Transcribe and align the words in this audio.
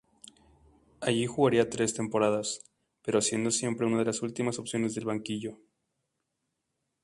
Allí 0.99 1.27
jugaría 1.27 1.69
tres 1.69 1.93
temporadas, 1.93 2.61
pero 3.03 3.21
siendo 3.21 3.51
siempre 3.51 3.85
una 3.85 3.99
de 3.99 4.05
las 4.05 4.23
últimas 4.23 4.57
opciones 4.57 4.95
del 4.95 5.05
banquillo. 5.05 5.59